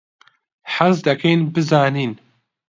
[0.75, 2.13] حەز دەکەین بزانین.